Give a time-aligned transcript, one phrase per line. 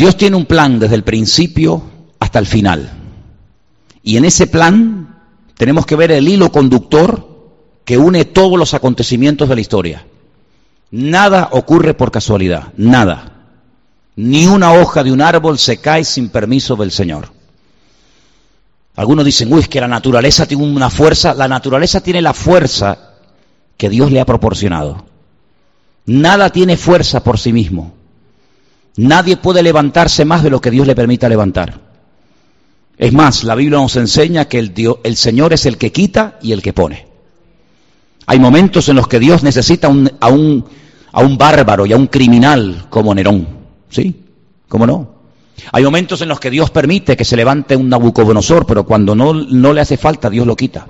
[0.00, 1.82] Dios tiene un plan desde el principio
[2.20, 2.90] hasta el final.
[4.02, 5.20] Y en ese plan
[5.58, 7.28] tenemos que ver el hilo conductor
[7.84, 10.06] que une todos los acontecimientos de la historia.
[10.90, 13.42] Nada ocurre por casualidad, nada.
[14.16, 17.28] Ni una hoja de un árbol se cae sin permiso del Señor.
[18.96, 21.34] Algunos dicen, uy, es que la naturaleza tiene una fuerza.
[21.34, 23.16] La naturaleza tiene la fuerza
[23.76, 25.04] que Dios le ha proporcionado.
[26.06, 27.99] Nada tiene fuerza por sí mismo.
[28.96, 31.80] Nadie puede levantarse más de lo que Dios le permita levantar.
[32.98, 36.38] Es más, la Biblia nos enseña que el, Dios, el Señor es el que quita
[36.42, 37.06] y el que pone.
[38.26, 40.64] Hay momentos en los que Dios necesita a, un,
[41.12, 43.48] a un bárbaro y a un criminal como Nerón.
[43.88, 44.24] ¿Sí?
[44.68, 45.20] ¿Cómo no?
[45.72, 49.34] Hay momentos en los que Dios permite que se levante un Nabucodonosor, pero cuando no,
[49.34, 50.86] no le hace falta, Dios lo quita.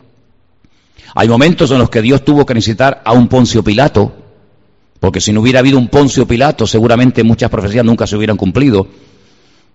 [1.15, 4.13] Hay momentos en los que Dios tuvo que necesitar a un Poncio Pilato
[5.01, 8.87] porque si no hubiera habido un Poncio Pilato, seguramente muchas profecías nunca se hubieran cumplido.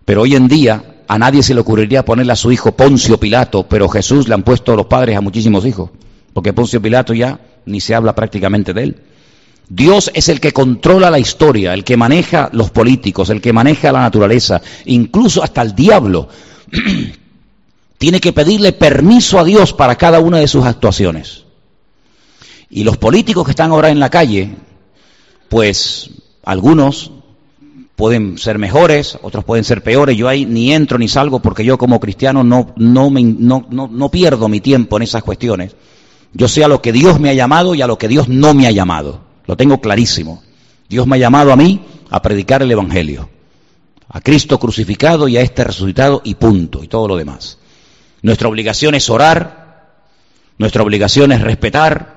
[0.05, 3.67] Pero hoy en día a nadie se le ocurriría ponerle a su hijo Poncio Pilato,
[3.67, 5.89] pero Jesús le han puesto los padres a muchísimos hijos,
[6.31, 9.01] porque Poncio Pilato ya ni se habla prácticamente de él.
[9.67, 13.91] Dios es el que controla la historia, el que maneja los políticos, el que maneja
[13.91, 16.29] la naturaleza, incluso hasta el diablo.
[17.97, 21.45] Tiene que pedirle permiso a Dios para cada una de sus actuaciones.
[22.69, 24.55] Y los políticos que están ahora en la calle,
[25.49, 26.09] pues
[26.43, 27.11] algunos
[27.95, 30.17] pueden ser mejores, otros pueden ser peores.
[30.17, 34.47] Yo ahí ni entro ni salgo porque yo como cristiano no, no, me, no, pierdo
[34.47, 35.75] mi tiempo en esas cuestiones.
[36.33, 38.53] Yo sé a lo que Dios me ha llamado y a lo que Dios no
[38.53, 39.21] me ha llamado.
[39.47, 40.43] Lo tengo clarísimo.
[40.89, 43.29] Dios me ha llamado a mí a predicar el Evangelio.
[44.09, 46.83] A Cristo crucificado y a este resucitado y punto.
[46.83, 47.57] Y todo lo demás.
[48.21, 49.93] Nuestra obligación es orar.
[50.57, 52.14] Nuestra obligación es respetar.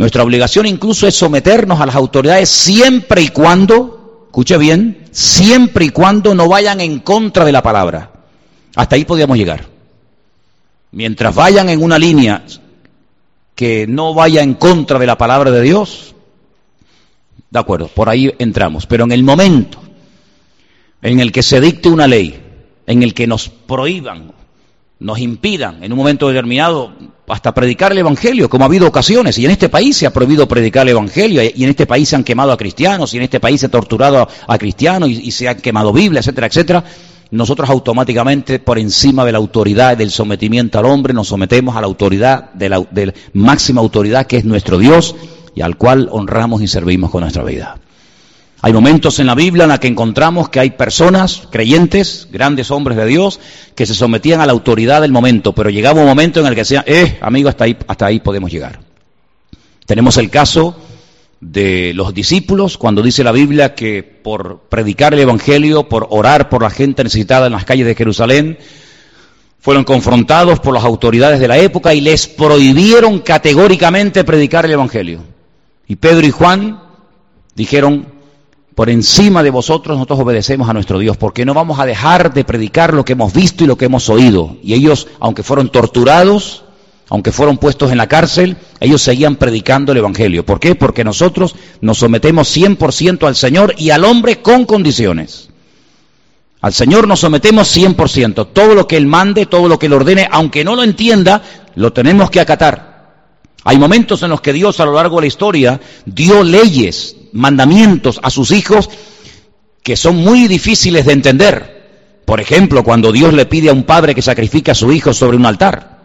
[0.00, 5.90] Nuestra obligación incluso es someternos a las autoridades siempre y cuando, escuche bien, siempre y
[5.90, 8.10] cuando no vayan en contra de la palabra.
[8.76, 9.66] Hasta ahí podíamos llegar.
[10.92, 12.46] Mientras vayan en una línea
[13.54, 16.14] que no vaya en contra de la palabra de Dios,
[17.50, 18.86] de acuerdo, por ahí entramos.
[18.86, 19.82] Pero en el momento
[21.02, 22.40] en el que se dicte una ley,
[22.86, 24.32] en el que nos prohíban,
[25.00, 26.92] nos impidan en un momento determinado
[27.26, 30.46] hasta predicar el Evangelio, como ha habido ocasiones, y en este país se ha prohibido
[30.46, 33.40] predicar el Evangelio, y en este país se han quemado a cristianos, y en este
[33.40, 36.84] país se ha torturado a, cristianos, y, se han quemado Biblia, etcétera, etcétera,
[37.30, 41.80] nosotros automáticamente, por encima de la autoridad y del sometimiento al hombre, nos sometemos a
[41.80, 42.84] la autoridad, de la
[43.32, 45.14] máxima autoridad que es nuestro Dios,
[45.54, 47.78] y al cual honramos y servimos con nuestra vida.
[48.62, 52.98] Hay momentos en la Biblia en la que encontramos que hay personas, creyentes, grandes hombres
[52.98, 53.40] de Dios,
[53.74, 56.60] que se sometían a la autoridad del momento, pero llegaba un momento en el que
[56.60, 58.80] decían, eh, amigo, hasta ahí, hasta ahí podemos llegar.
[59.86, 60.76] Tenemos el caso
[61.40, 66.62] de los discípulos, cuando dice la Biblia que por predicar el Evangelio, por orar por
[66.62, 68.58] la gente necesitada en las calles de Jerusalén,
[69.58, 75.22] fueron confrontados por las autoridades de la época y les prohibieron categóricamente predicar el Evangelio.
[75.88, 76.82] Y Pedro y Juan
[77.54, 78.19] dijeron,
[78.74, 82.44] por encima de vosotros nosotros obedecemos a nuestro Dios, porque no vamos a dejar de
[82.44, 84.56] predicar lo que hemos visto y lo que hemos oído.
[84.62, 86.64] Y ellos, aunque fueron torturados,
[87.10, 90.46] aunque fueron puestos en la cárcel, ellos seguían predicando el Evangelio.
[90.46, 90.76] ¿Por qué?
[90.76, 95.48] Porque nosotros nos sometemos 100% al Señor y al hombre con condiciones.
[96.60, 98.48] Al Señor nos sometemos 100%.
[98.52, 101.42] Todo lo que Él mande, todo lo que Él ordene, aunque no lo entienda,
[101.74, 102.90] lo tenemos que acatar.
[103.64, 108.20] Hay momentos en los que Dios a lo largo de la historia dio leyes, mandamientos
[108.22, 108.90] a sus hijos
[109.82, 111.80] que son muy difíciles de entender.
[112.24, 115.36] Por ejemplo, cuando Dios le pide a un padre que sacrifique a su hijo sobre
[115.36, 115.98] un altar.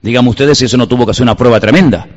[0.00, 2.08] Díganme ustedes si eso no tuvo que ser una prueba tremenda.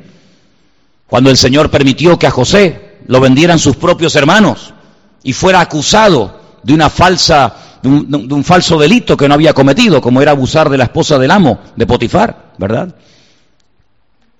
[1.06, 4.74] Cuando el Señor permitió que a José lo vendieran sus propios hermanos
[5.22, 9.52] y fuera acusado de una falsa, de un, de un falso delito que no había
[9.52, 12.92] cometido, como era abusar de la esposa del amo, de Potifar, ¿verdad?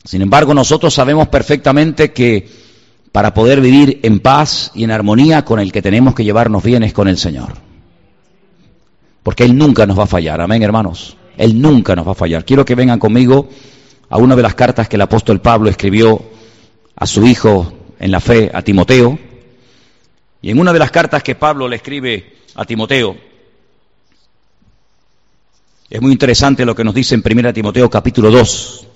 [0.04, 2.65] Sin embargo, nosotros sabemos perfectamente que
[3.16, 6.82] para poder vivir en paz y en armonía con el que tenemos que llevarnos bien
[6.82, 7.54] es con el Señor.
[9.22, 11.16] Porque Él nunca nos va a fallar, amén hermanos.
[11.38, 12.44] Él nunca nos va a fallar.
[12.44, 13.48] Quiero que vengan conmigo
[14.10, 16.22] a una de las cartas que el apóstol Pablo escribió
[16.94, 19.18] a su hijo en la fe, a Timoteo.
[20.42, 23.16] Y en una de las cartas que Pablo le escribe a Timoteo,
[25.88, 28.86] es muy interesante lo que nos dice en 1 Timoteo capítulo 2,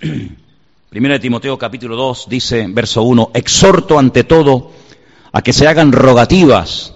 [0.92, 4.72] Primera de Timoteo capítulo 2 dice, verso 1, exhorto ante todo
[5.32, 6.92] a que se hagan rogativas,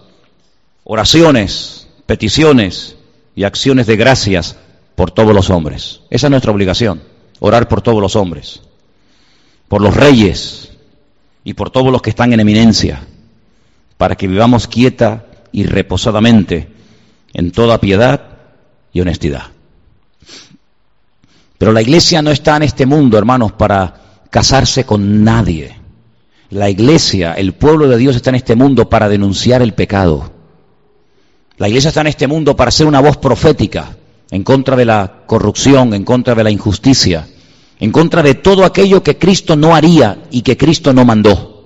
[0.84, 2.96] oraciones, peticiones
[3.34, 4.58] y acciones de gracias
[4.96, 6.02] por todos los hombres.
[6.10, 7.04] Esa es nuestra obligación,
[7.38, 8.60] orar por todos los hombres,
[9.66, 10.72] por los reyes
[11.42, 13.06] y por todos los que están en eminencia,
[13.96, 16.68] para que vivamos quieta y reposadamente
[17.32, 18.40] en toda piedad
[18.92, 19.55] y honestidad.
[21.58, 25.76] Pero la iglesia no está en este mundo, hermanos, para casarse con nadie.
[26.50, 30.30] La iglesia, el pueblo de Dios está en este mundo para denunciar el pecado.
[31.58, 33.96] La iglesia está en este mundo para ser una voz profética
[34.30, 37.26] en contra de la corrupción, en contra de la injusticia,
[37.80, 41.56] en contra de todo aquello que Cristo no haría y que Cristo no mandó.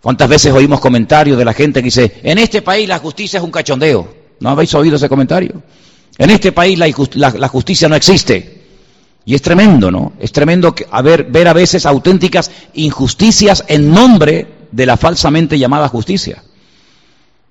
[0.00, 3.44] ¿Cuántas veces oímos comentarios de la gente que dice, en este país la justicia es
[3.44, 4.14] un cachondeo?
[4.40, 5.62] ¿No habéis oído ese comentario?
[6.16, 8.57] En este país la, justicia no existe.
[9.28, 10.14] Y es tremendo, ¿no?
[10.18, 10.74] Es tremendo
[11.28, 16.42] ver a veces auténticas injusticias en nombre de la falsamente llamada justicia.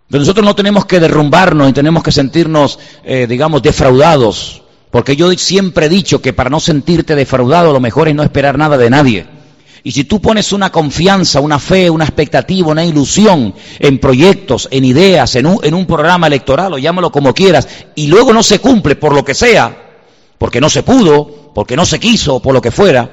[0.10, 4.64] Pero nosotros no tenemos que derrumbarnos y tenemos que sentirnos, eh, digamos, defraudados.
[4.90, 8.58] Porque yo siempre he dicho que para no sentirte defraudado lo mejor es no esperar
[8.58, 9.28] nada de nadie.
[9.84, 14.84] Y si tú pones una confianza, una fe, una expectativa, una ilusión en proyectos, en
[14.84, 18.58] ideas, en un, en un programa electoral, o llámalo como quieras, y luego no se
[18.58, 19.84] cumple por lo que sea,
[20.38, 23.10] porque no se pudo, porque no se quiso, por lo que fuera,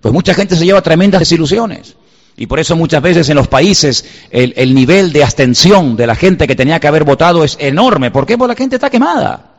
[0.00, 1.96] pues mucha gente se lleva tremendas desilusiones.
[2.36, 6.14] Y por eso muchas veces en los países el, el, nivel de abstención de la
[6.14, 8.10] gente que tenía que haber votado es enorme.
[8.10, 8.38] ¿Por qué?
[8.38, 9.50] Porque la gente está quemada.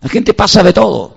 [0.00, 1.14] La gente pasa de todo.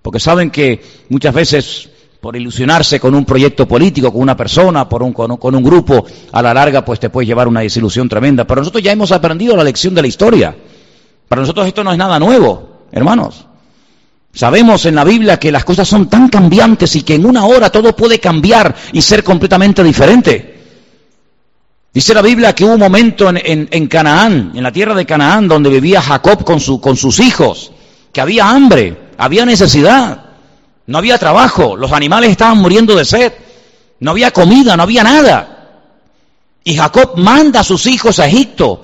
[0.00, 0.80] Porque saben que
[1.10, 1.90] muchas veces
[2.20, 5.62] por ilusionarse con un proyecto político, con una persona, por un, con, un, con un
[5.62, 8.46] grupo, a la larga pues te puede llevar una desilusión tremenda.
[8.46, 10.56] Pero nosotros ya hemos aprendido la lección de la historia.
[11.28, 13.46] Para nosotros esto no es nada nuevo, hermanos.
[14.36, 17.70] Sabemos en la Biblia que las cosas son tan cambiantes y que en una hora
[17.70, 20.56] todo puede cambiar y ser completamente diferente.
[21.94, 25.70] Dice la Biblia que hubo un momento en, Canaán, en la tierra de Canaán, donde
[25.70, 27.72] vivía Jacob con, su, con sus hijos,
[28.12, 30.22] que había hambre, había necesidad,
[30.86, 33.32] no había trabajo, los animales estaban muriendo de sed,
[34.00, 35.70] no había comida, no había nada.
[36.62, 38.82] Y Jacob manda a sus hijos a Egipto.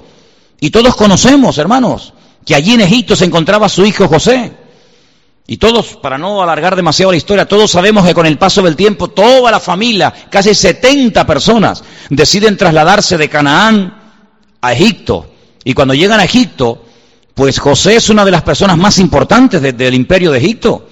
[0.61, 2.15] Y todos conocemos, hermanos,
[2.47, 4.62] que allí en Egipto se encontraba su hijo José.
[5.47, 8.77] Y todos, para no alargar demasiado la historia, todos sabemos que con el paso del
[8.77, 14.03] tiempo toda la familia, casi 70 personas, deciden trasladarse de Canaán
[14.61, 15.27] a Egipto.
[15.65, 16.85] Y cuando llegan a Egipto,
[17.35, 20.89] pues José es una de las personas más importantes de, del imperio de Egipto.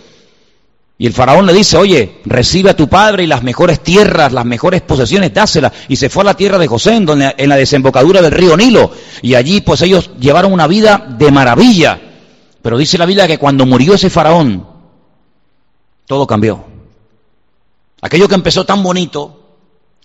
[0.98, 4.44] Y el faraón le dice, oye, recibe a tu padre y las mejores tierras, las
[4.44, 5.72] mejores posesiones, dáselas.
[5.88, 8.54] Y se fue a la tierra de José, en, donde, en la desembocadura del río
[8.54, 8.90] Nilo.
[9.22, 11.98] Y allí pues ellos llevaron una vida de maravilla.
[12.62, 14.66] Pero dice la Biblia que cuando murió ese faraón,
[16.06, 16.64] todo cambió.
[18.02, 19.40] Aquello que empezó tan bonito,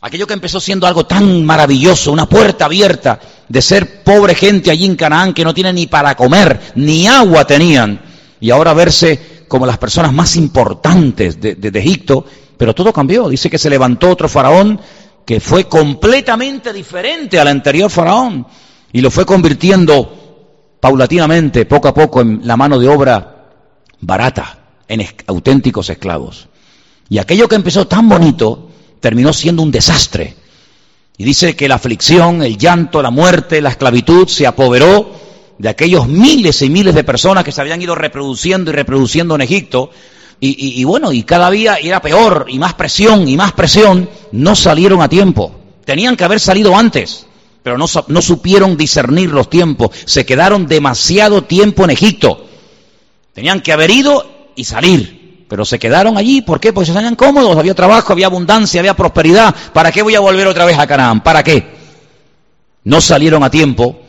[0.01, 4.85] aquello que empezó siendo algo tan maravilloso, una puerta abierta de ser pobre gente allí
[4.85, 8.01] en Canaán que no tiene ni para comer, ni agua tenían,
[8.39, 12.25] y ahora verse como las personas más importantes de, de, de Egipto,
[12.57, 13.29] pero todo cambió.
[13.29, 14.79] Dice que se levantó otro faraón
[15.25, 18.45] que fue completamente diferente al anterior faraón
[18.91, 20.24] y lo fue convirtiendo
[20.85, 23.47] paulatinamente, poco a poco, en la mano de obra
[24.01, 26.47] barata, en auténticos esclavos.
[27.09, 30.35] Y aquello que empezó tan bonito terminó siendo un desastre.
[31.17, 35.11] Y dice que la aflicción, el llanto, la muerte, la esclavitud se apoderó
[35.57, 39.41] de aquellos miles y miles de personas que se habían ido reproduciendo y reproduciendo en
[39.41, 39.89] Egipto.
[40.39, 45.01] Y bueno, y cada día era peor, y más presión, y más presión, no salieron
[45.01, 45.51] a tiempo.
[45.83, 47.24] Tenían que haber salido antes
[47.65, 52.45] pero no, no, supieron discernir los tiempos, se quedaron demasiado tiempo en Egipto.
[53.33, 56.71] Tenían que haber ido y salir, pero se quedaron allí, ¿por qué?
[56.71, 59.55] Porque se salían cómodos, había trabajo, había abundancia, había prosperidad.
[59.73, 61.23] ¿Para qué voy a volver otra vez a Canaán?
[61.23, 61.65] ¿Para qué?
[62.83, 63.99] No salieron a tiempo.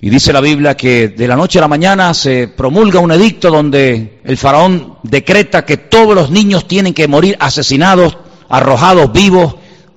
[0.00, 3.50] Y dice la Biblia que de la noche a la mañana se promulga un edicto
[3.50, 8.16] donde el faraón decreta que todos los niños tienen que morir asesinados,
[8.48, 9.56] arrojados vivos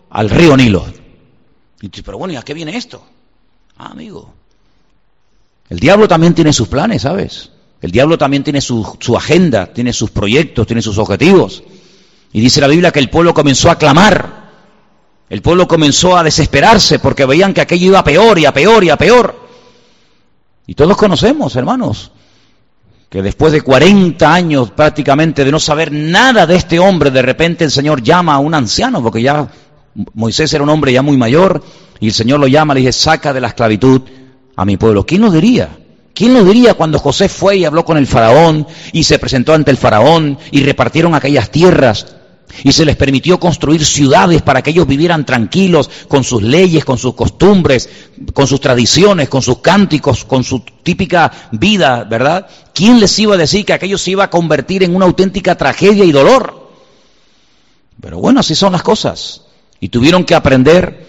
[0.10, 1.00] al río Nilo.
[1.81, 3.03] Y pero bueno, ¿y a qué viene esto?
[3.77, 4.33] Ah, amigo.
[5.69, 7.50] El diablo también tiene sus planes, ¿sabes?
[7.81, 11.63] El diablo también tiene su, su, agenda, tiene sus proyectos, tiene sus objetivos.
[12.33, 14.41] Y dice la Biblia que el pueblo comenzó a clamar.
[15.29, 18.83] El pueblo comenzó a desesperarse porque veían que aquello iba a peor y a peor
[18.83, 19.47] y a peor.
[20.67, 22.11] Y todos conocemos, hermanos,
[23.09, 27.63] que después de 40 años prácticamente de no saber nada de este hombre, de repente
[27.63, 29.50] el Señor llama a un anciano, porque ya
[30.13, 31.63] Moisés era un hombre ya muy mayor
[32.00, 34.01] y el Señor lo llama, le dice, saca de la esclavitud
[34.55, 35.05] a mi pueblo.
[35.05, 35.77] ¿Quién lo diría?
[36.13, 39.71] ¿Quién lo diría cuando José fue y habló con el faraón y se presentó ante
[39.71, 42.05] el faraón y repartieron aquellas tierras
[42.63, 46.98] y se les permitió construir ciudades para que ellos vivieran tranquilos con sus leyes, con
[46.98, 47.89] sus costumbres,
[48.33, 52.48] con sus tradiciones, con sus cánticos, con su típica vida, ¿verdad?
[52.74, 56.03] ¿Quién les iba a decir que aquello se iba a convertir en una auténtica tragedia
[56.03, 56.69] y dolor?
[58.01, 59.43] Pero bueno, así son las cosas.
[59.81, 61.05] Y tuvieron que aprender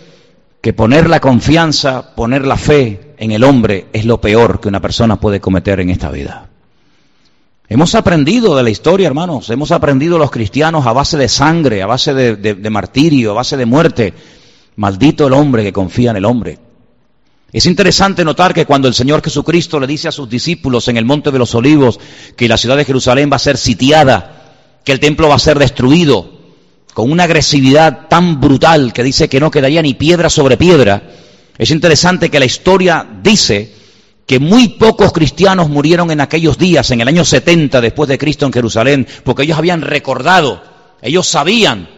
[0.63, 4.81] que poner la confianza, poner la fe en el hombre es lo peor que una
[4.81, 6.49] persona puede cometer en esta vida.
[7.69, 11.87] Hemos aprendido de la historia, hermanos, hemos aprendido los cristianos a base de sangre, a
[11.87, 14.15] base de, martirio, a base de muerte.
[14.77, 16.59] Maldito el hombre que confía en el hombre.
[17.53, 21.05] Es interesante notar que cuando el Señor Jesucristo le dice a sus discípulos en el
[21.05, 21.99] Monte de los Olivos
[22.37, 25.59] que la ciudad de Jerusalén va a ser sitiada, que el templo va a ser
[25.59, 26.42] destruido,
[26.95, 31.03] con una agresividad tan brutal que dice que no quedaría ni piedra sobre piedra,
[31.57, 33.73] es interesante que la historia dice
[34.27, 38.47] que muy pocos cristianos murieron en aquellos días, en el año 70 después de Cristo
[38.47, 40.63] en Jerusalén, porque ellos habían recordado,
[41.03, 41.89] ellos sabían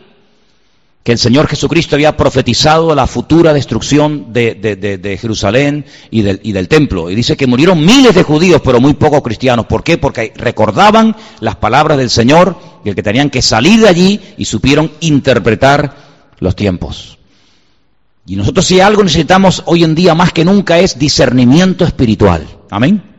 [1.04, 7.10] que el Señor Jesucristo había profetizado la futura destrucción de, Jerusalén y del, templo.
[7.10, 9.66] Y dice que murieron miles de judíos, pero muy pocos cristianos.
[9.66, 9.98] ¿Por qué?
[9.98, 12.56] Porque recordaban las palabras del Señor
[12.86, 15.94] y el que tenían que salir de allí y supieron interpretar
[16.38, 17.18] los tiempos.
[18.26, 22.46] Y nosotros si algo necesitamos hoy en día más que nunca es discernimiento espiritual.
[22.70, 23.13] Amén.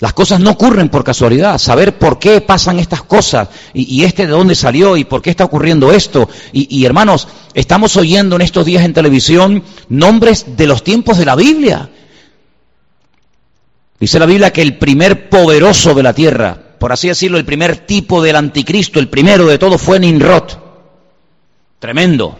[0.00, 1.58] Las cosas no ocurren por casualidad.
[1.58, 5.44] Saber por qué pasan estas cosas y, este de dónde salió y por qué está
[5.44, 6.28] ocurriendo esto.
[6.52, 11.26] Y, y, hermanos, estamos oyendo en estos días en televisión nombres de los tiempos de
[11.26, 11.90] la Biblia.
[14.00, 17.76] Dice la Biblia que el primer poderoso de la tierra, por así decirlo, el primer
[17.76, 20.44] tipo del anticristo, el primero de todo fue Ninrod.
[21.78, 22.38] Tremendo.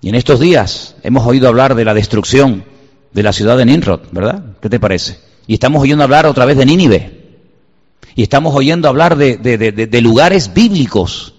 [0.00, 2.64] Y en estos días hemos oído hablar de la destrucción
[3.12, 4.42] de la ciudad de Nimrod, ¿verdad?
[4.62, 5.29] ¿Qué te parece?
[5.50, 7.10] Y estamos oyendo hablar otra vez de Nínive.
[8.14, 11.34] Y estamos oyendo hablar de, lugares bíblicos.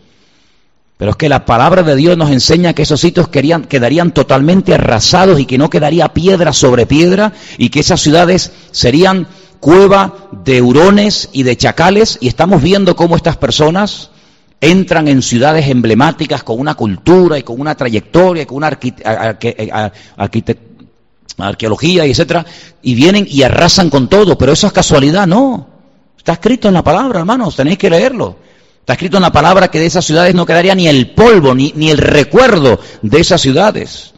[0.98, 5.39] Pero es que la palabra de Dios nos enseña que esos sitios quedarían totalmente arrasados
[5.39, 9.30] y que no quedaría piedra sobre piedra y que esas ciudades serían
[9.62, 10.13] cueva
[10.44, 12.18] de hurones y de chacales.
[12.20, 14.10] Y estamos viendo cómo estas personas
[14.60, 18.77] entran en ciudades emblemáticas con una cultura y con una trayectoria, con una
[21.48, 22.45] arqueología y etcétera,
[22.81, 25.67] y vienen y arrasan con todo, pero eso es casualidad, no.
[26.17, 28.38] Está escrito en la palabra, hermanos, tenéis que leerlo.
[28.79, 31.74] Está escrito en la palabra que de esas ciudades no quedaría ni el polvo, ni,
[31.75, 34.13] ni el recuerdo de esas ciudades.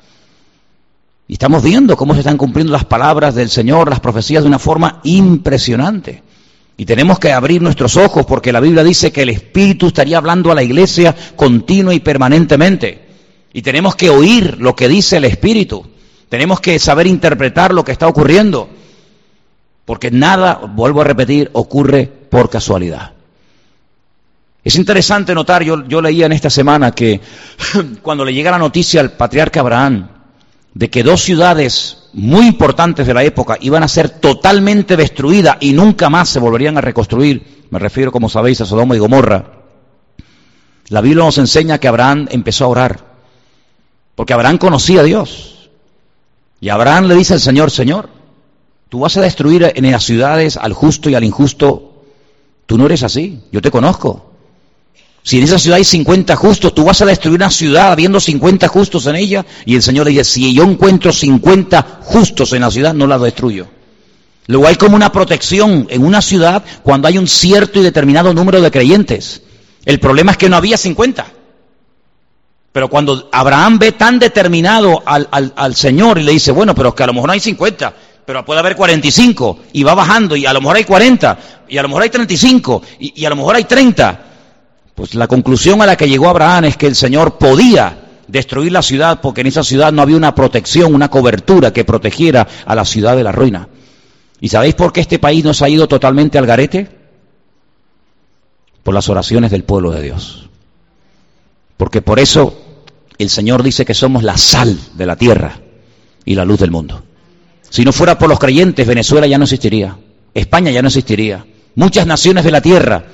[1.27, 4.59] Y estamos viendo cómo se están cumpliendo las palabras del Señor, las profecías de una
[4.59, 6.23] forma impresionante.
[6.75, 10.51] Y tenemos que abrir nuestros ojos porque la Biblia dice que el Espíritu estaría hablando
[10.51, 13.05] a la iglesia continua y permanentemente.
[13.53, 15.85] Y tenemos que oír lo que dice el Espíritu.
[16.33, 18.67] Tenemos que saber interpretar lo que está ocurriendo.
[19.85, 23.11] Porque nada, vuelvo a repetir, ocurre por casualidad.
[24.63, 27.21] Es interesante notar, yo, leía en esta semana que
[28.01, 30.07] cuando le llega la noticia al patriarca Abraham
[30.73, 35.73] de que dos ciudades muy importantes de la época iban a ser totalmente destruidas y
[35.73, 37.67] nunca más se volverían a reconstruir.
[37.69, 39.51] Me refiero, como sabéis, a Sodoma y Gomorra.
[40.87, 42.99] La Biblia nos enseña que Abraham empezó a orar,
[44.15, 45.52] porque Abraham conocía a Dios.
[46.63, 48.07] Y Abraham le dice al Señor, Señor,
[48.87, 52.05] tú vas a destruir en las ciudades al justo y al injusto.
[52.65, 54.31] Tú no eres así, yo te conozco.
[55.23, 58.69] Si en esa ciudad hay 50 justos, tú vas a destruir una ciudad habiendo 50
[58.69, 59.45] justos en ella.
[59.65, 63.19] Y el Señor le dice, si yo encuentro 50 justos en la ciudad, no la
[63.19, 63.67] destruyo.
[64.47, 68.61] Luego hay como una protección en una ciudad cuando hay un cierto y determinado número
[68.61, 69.41] de creyentes.
[69.83, 71.25] El problema es que no había 50.
[72.73, 76.95] Pero cuando Abraham ve tan determinado al, al, Señor y le dice, bueno, pero es
[76.95, 77.93] que a lo mejor no hay 50,
[78.25, 81.37] pero puede haber 45, y va bajando, y a lo mejor hay 40,
[81.69, 84.25] y a lo mejor hay 35, y, y a lo mejor hay 30.
[84.95, 88.81] Pues la conclusión a la que llegó Abraham es que el Señor podía destruir la
[88.81, 92.85] ciudad porque en esa ciudad no había una protección, una cobertura que protegiera a la
[92.85, 93.67] ciudad de la ruina.
[94.39, 96.89] ¿Y sabéis por qué este país no se ha ido totalmente al garete?
[98.83, 100.49] Por las oraciones del pueblo de Dios.
[101.77, 102.62] Porque por eso
[103.17, 105.59] el Señor dice que somos la sal de la tierra
[106.25, 107.03] y la luz del mundo.
[107.69, 109.97] Si no fuera por los creyentes, Venezuela ya no existiría,
[110.33, 113.05] España ya no existiría, muchas naciones de la tierra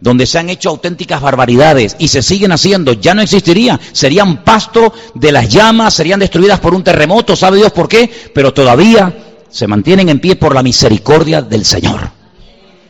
[0.00, 4.92] donde se han hecho auténticas barbaridades y se siguen haciendo, ya no existiría, serían pasto
[5.14, 9.16] de las llamas, serían destruidas por un terremoto, sabe Dios por qué, pero todavía
[9.48, 12.10] se mantienen en pie por la misericordia del Señor.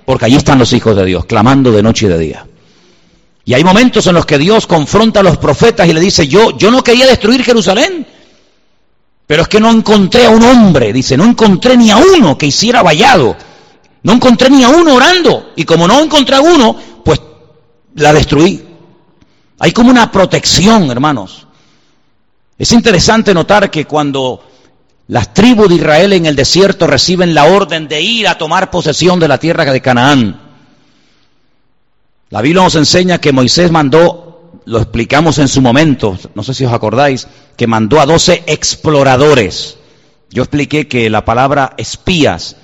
[0.04, 2.46] Porque allí están los hijos de Dios, clamando de noche y de día.
[3.46, 6.58] Y hay momentos en los que Dios confronta a los profetas y le dice, yo,
[6.58, 8.04] yo no quería destruir Jerusalén,
[9.24, 12.46] pero es que no encontré a un hombre, dice, no encontré ni a uno que
[12.46, 13.36] hiciera vallado.
[14.02, 15.52] No encontré ni a uno orando.
[15.54, 17.20] Y como no encontré a uno, pues
[17.94, 18.64] la destruí.
[19.60, 21.46] Hay como una protección, hermanos.
[22.58, 24.44] Es interesante notar que cuando
[25.06, 29.20] las tribus de Israel en el desierto reciben la orden de ir a tomar posesión
[29.20, 30.45] de la tierra de Canaán,
[32.36, 36.66] la Biblia nos enseña que Moisés mandó lo explicamos en su momento, no sé si
[36.66, 39.78] os acordáis, que mandó a doce exploradores.
[40.28, 42.56] Yo expliqué que la palabra espías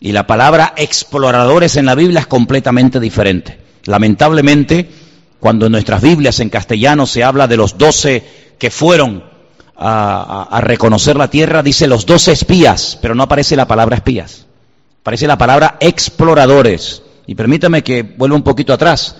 [0.00, 3.60] y la palabra exploradores en la Biblia es completamente diferente.
[3.84, 4.88] Lamentablemente,
[5.38, 8.24] cuando en nuestras Biblias en castellano se habla de los doce
[8.58, 9.22] que fueron
[9.76, 14.46] a, reconocer la tierra, dice los doce espías, pero no aparece la palabra espías.
[15.02, 17.02] Aparece la palabra exploradores.
[17.30, 19.14] Y permítame que vuelva un poquito atrás.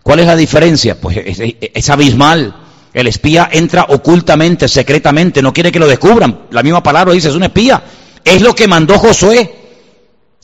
[0.00, 1.00] ¿Cuál es la diferencia?
[1.00, 2.54] Pues es, abismal.
[2.92, 6.42] El espía entra ocultamente, secretamente, no quiere que lo descubran.
[6.52, 7.82] La misma palabra dice, es un espía.
[8.22, 9.52] Es lo que mandó Josué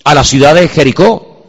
[0.02, 1.46] a la ciudad de Jericó.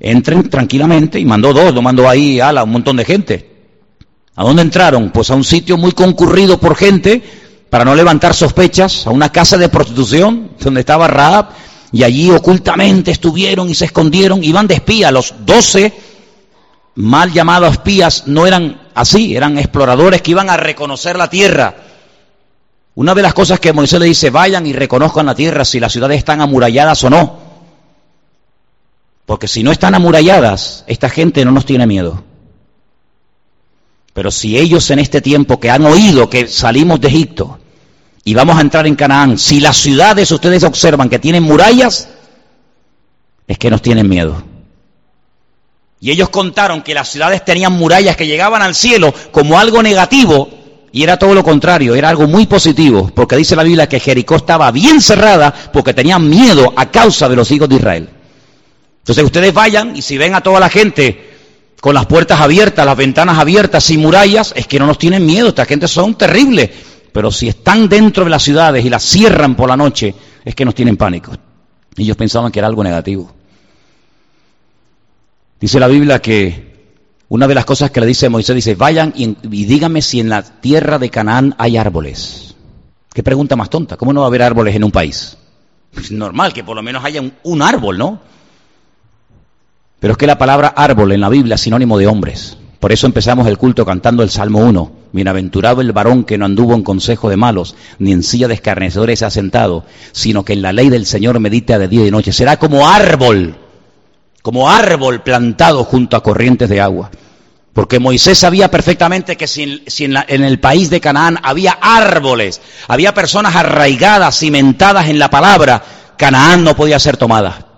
[0.00, 3.50] Entren tranquilamente y mandó dos, lo mandó ahí a un montón de gente.
[4.34, 5.10] ¿A dónde entraron?
[5.10, 7.22] Pues a un sitio muy concurrido por gente
[7.70, 11.50] para no levantar sospechas, a una casa de prostitución donde estaba Raab
[11.92, 15.10] y allí ocultamente estuvieron y se escondieron, iban de espía.
[15.10, 15.92] Los doce
[16.96, 21.74] mal llamados espías no eran así, eran exploradores que iban a reconocer la tierra.
[22.94, 25.92] Una de las cosas que Moisés le dice, vayan y reconozcan la tierra si las
[25.92, 27.38] ciudades están amuralladas o no.
[29.24, 32.24] Porque si no están amuralladas, esta gente no nos tiene miedo.
[34.12, 37.60] Pero si ellos en este tiempo que han oído que salimos de Egipto,
[38.28, 42.10] y vamos a entrar en Canaán, si las ciudades ustedes observan que tienen murallas,
[43.46, 44.42] es que nos tienen miedo.
[45.98, 50.50] Y ellos contaron que las ciudades tenían murallas que llegaban al cielo como algo negativo,
[50.92, 54.36] y era todo lo contrario, era algo muy positivo, porque dice la Biblia que Jericó
[54.36, 58.10] estaba bien cerrada porque tenían miedo a causa de los hijos de Israel.
[58.98, 61.30] Entonces ustedes vayan y si ven a toda la gente
[61.80, 65.48] con las puertas abiertas, las ventanas abiertas, sin murallas, es que no nos tienen miedo,
[65.48, 66.97] esta gente son terribles.
[67.18, 70.64] Pero si están dentro de las ciudades y las cierran por la noche, es que
[70.64, 71.32] nos tienen pánico.
[71.96, 73.34] Ellos pensaban que era algo negativo.
[75.58, 76.94] Dice la Biblia que
[77.28, 80.44] una de las cosas que le dice Moisés, dice, vayan y, díganme si en la
[80.44, 82.54] tierra de Canaán hay árboles.
[83.12, 85.36] Qué pregunta más tonta, ¿cómo no va a haber árboles en un país?
[85.96, 88.20] Es normal que por lo menos haya un árbol, ¿no?
[89.98, 92.56] Pero es que la palabra árbol en la Biblia es sinónimo de hombres.
[92.78, 94.97] Por eso empezamos el culto cantando el Salmo 1.
[95.12, 99.18] Bienaventurado el varón que no anduvo en consejo de malos, ni en silla de escarnecedores
[99.18, 102.10] se ha sentado, sino que en la ley del Señor medita de día y de
[102.10, 102.32] noche.
[102.32, 103.56] Será como árbol,
[104.42, 107.10] como árbol plantado junto a corrientes de agua.
[107.72, 113.14] Porque Moisés sabía perfectamente que si, en, en, el país de Canaán había árboles, había
[113.14, 115.82] personas arraigadas, cimentadas en la palabra,
[116.16, 117.68] Canaán no podía ser tomada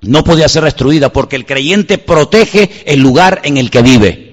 [0.00, 4.27] no podía ser destruida porque el creyente protege el lugar en el que vive.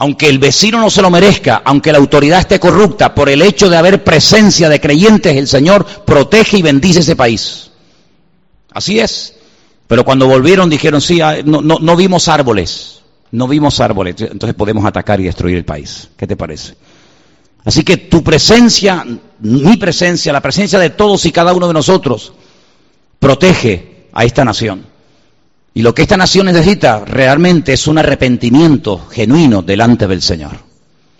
[0.00, 3.68] Aunque el vecino no se lo merezca, aunque la autoridad esté corrupta, por el hecho
[3.68, 7.70] de haber presencia de creyentes, el Señor protege y bendice ese país.
[8.72, 9.34] Así es.
[9.86, 14.54] Pero cuando volvieron dijeron, sí, ah, no, no, no vimos árboles, no vimos árboles, entonces
[14.54, 16.08] podemos atacar y destruir el país.
[16.16, 16.76] ¿Qué te parece?
[17.66, 19.04] Así que tu presencia,
[19.40, 22.32] mi presencia, la presencia de todos y cada uno de nosotros,
[23.18, 24.86] protege a esta nación.
[25.72, 30.52] Y lo que esta nación necesita realmente es un arrepentimiento genuino delante del Señor.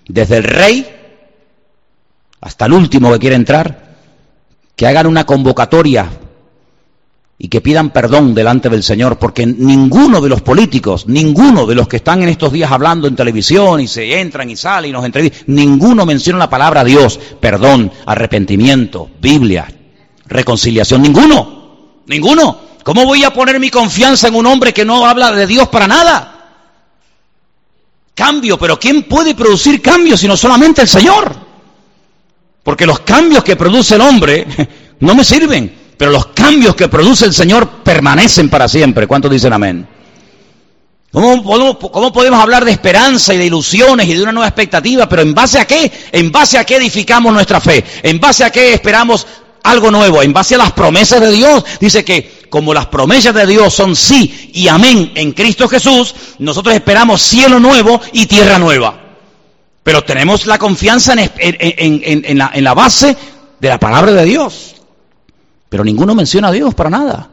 [0.08, 0.86] Desde el rey
[2.40, 3.96] hasta el último que quiere entrar,
[4.74, 6.08] que hagan una convocatoria
[7.38, 11.86] y que pidan perdón delante del Señor, porque ninguno de los políticos, ninguno de los
[11.86, 15.04] que están en estos días hablando en televisión y se entran y salen y nos
[15.04, 19.72] entrevistan, ninguno menciona la palabra Dios, perdón, arrepentimiento, Biblia,
[20.26, 21.59] reconciliación, ninguno,
[22.10, 22.58] ninguno.
[22.82, 25.86] ¿Cómo voy a poner mi confianza en un hombre que no habla de Dios para
[25.86, 26.36] nada?
[28.14, 31.34] Cambio, pero ¿quién puede producir cambios sino solamente el Señor?
[32.62, 34.46] Porque los cambios que produce el hombre
[35.00, 39.06] no me sirven, pero los cambios que produce el Señor permanecen para siempre.
[39.06, 39.86] ¿Cuántos dicen amén?
[41.12, 45.08] ¿Cómo podemos, ¿Cómo podemos, hablar de esperanza y de ilusiones y de una nueva expectativa?
[45.08, 45.90] Pero ¿en base a qué?
[46.12, 47.84] ¿En base a qué edificamos nuestra fe?
[48.02, 49.26] ¿En base a qué esperamos
[49.62, 50.22] algo nuevo?
[50.22, 51.64] ¿En base a las promesas de Dios?
[51.80, 56.74] Dice que como las promesas de Dios son sí y amén en Cristo Jesús, nosotros
[56.74, 58.98] esperamos cielo nuevo y tierra nueva.
[59.82, 63.16] Pero tenemos la confianza en, la, en la base
[63.60, 64.76] de la palabra de Dios.
[65.68, 67.30] Pero ninguno menciona a Dios para nada.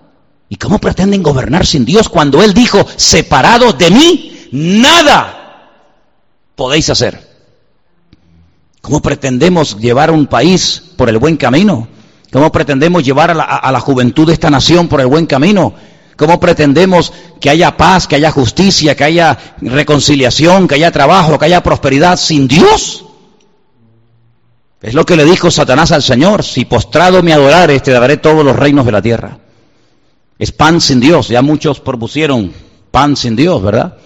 [0.49, 5.71] ¿Y cómo pretenden gobernar sin Dios cuando Él dijo, separados de mí, nada
[6.55, 7.27] podéis hacer?
[8.81, 11.89] ¿Cómo pretendemos llevar un país por el buen camino
[12.31, 15.73] ¿Cómo pretendemos llevar a la, juventud de esta nación por el buen camino?
[16.17, 21.45] ¿Cómo pretendemos que haya paz, que haya justicia, que haya reconciliación, que haya trabajo, que
[21.45, 23.05] haya prosperidad sin Dios?
[24.81, 28.43] Es lo que le dijo Satanás al Señor, si postrado me adorares, te daré todos
[28.43, 29.37] los reinos de la tierra.
[30.37, 32.53] Es pan sin Dios, ya muchos propusieron
[32.91, 33.97] pan sin Dios, ¿verdad?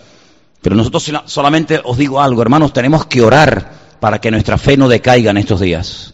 [0.62, 4.88] Pero nosotros solamente os digo algo, hermanos, tenemos que orar para que nuestra fe no
[4.88, 6.14] decaiga en estos días,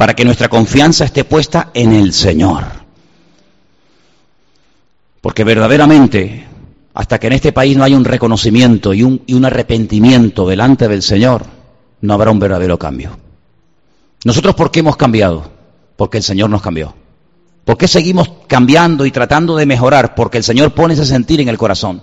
[0.00, 2.64] para que nuestra confianza esté puesta en el Señor.
[5.20, 6.46] Porque verdaderamente,
[6.94, 11.44] hasta que en este país no haya un reconocimiento y un, arrepentimiento delante del Señor,
[12.00, 13.10] no habrá un verdadero cambio.
[14.24, 15.50] Nosotros, ¿por qué hemos cambiado?
[15.98, 16.94] Porque el Señor nos cambió.
[17.66, 20.14] ¿Por qué seguimos cambiando y tratando de mejorar?
[20.14, 22.02] Porque el Señor pone ese sentir en el corazón.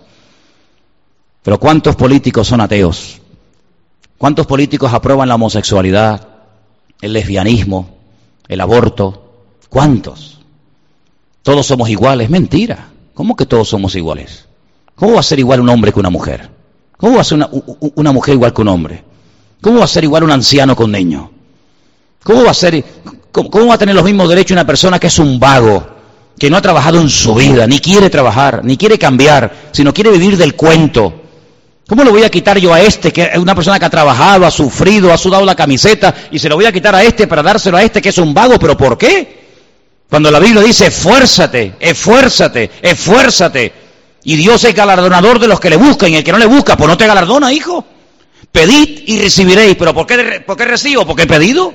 [1.41, 3.19] Pero ¿cuántos políticos son ateos?
[4.19, 6.36] ¿Cuántos políticos aprueban la homosexualidad,
[7.01, 7.89] el lesbianismo,
[8.47, 9.23] el aborto?
[9.69, 10.39] ¿Cuántos?
[11.43, 12.29] Todos somos iguales.
[12.29, 12.89] Mentira.
[13.13, 14.45] ¿Cómo que todos somos iguales?
[14.95, 16.49] ¿Cómo va a ser igual un hombre que una mujer?
[16.97, 17.37] ¿Cómo va a ser
[17.95, 19.03] una, mujer igual que un hombre?
[19.61, 21.31] ¿Cómo va a ser igual un anciano con un niño?
[22.23, 22.83] ¿Cómo va a ser,
[23.31, 25.87] cómo va a tener los mismos derechos una persona que es un vago,
[26.37, 30.11] que no ha trabajado en su vida, ni quiere trabajar, ni quiere cambiar, sino quiere
[30.11, 31.26] vivir del cuento?
[31.87, 34.45] ¿Cómo le voy a quitar yo a este, que es una persona que ha trabajado,
[34.45, 37.41] ha sufrido, ha sudado la camiseta, y se lo voy a quitar a este para
[37.41, 38.59] dárselo a este que es un vago?
[38.59, 39.47] ¿Pero por qué?
[40.09, 43.73] Cuando la Biblia dice, esfuérzate, esfuérzate, esfuérzate.
[44.25, 46.75] Y Dios es galardonador de los que le buscan, y el que no le busca,
[46.75, 47.85] pues no te galardona, hijo.
[48.51, 49.77] Pedid y recibiréis.
[49.77, 51.05] ¿Pero por qué, por qué recibo?
[51.05, 51.73] Porque he pedido.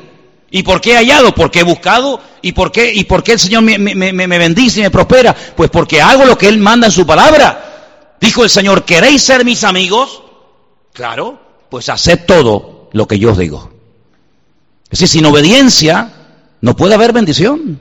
[0.51, 1.35] ¿Y por qué he hallado?
[1.35, 2.21] Porque he buscado.
[2.43, 5.35] ¿Y por qué, y por qué el Señor me, me, me bendice y me prospera?
[5.57, 7.72] Pues porque hago lo que Él manda en su palabra.
[8.23, 10.23] Dijo el Señor, ¿queréis ser mis amigos?
[10.93, 13.73] Claro, pues haced todo lo que yo os digo.
[14.85, 16.13] Es decir, sin obediencia
[16.61, 17.81] no puede haber bendición.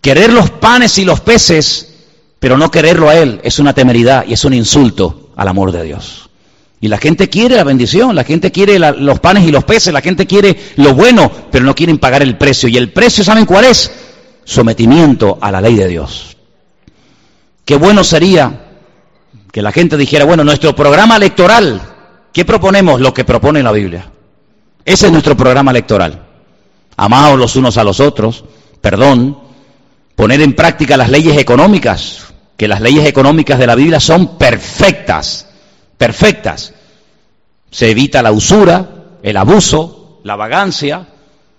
[0.00, 1.92] Querer los panes y los peces,
[2.38, 5.82] pero no quererlo a Él, es una temeridad y es un insulto al amor de
[5.82, 6.30] Dios.
[6.80, 10.00] Y la gente quiere la bendición, la gente quiere los panes y los peces, la
[10.00, 12.70] gente quiere lo bueno, pero no quieren pagar el precio.
[12.70, 13.92] Y el precio, ¿saben cuál es?
[14.44, 16.38] Sometimiento a la ley de Dios.
[17.66, 18.61] Qué bueno sería
[19.52, 21.80] que la gente dijera, bueno, nuestro programa electoral,
[22.32, 23.00] ¿qué proponemos?
[23.00, 24.10] Lo que propone la Biblia.
[24.84, 26.26] Ese es nuestro programa electoral.
[26.96, 28.44] Amados los unos a los otros,
[28.80, 29.38] perdón,
[30.16, 35.46] poner en práctica las leyes económicas, que las leyes económicas de la Biblia son perfectas,
[35.98, 36.72] perfectas.
[37.70, 38.88] Se evita la usura,
[39.22, 41.06] el abuso, la vagancia.